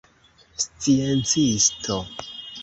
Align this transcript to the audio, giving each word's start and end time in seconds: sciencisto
sciencisto 0.63 1.95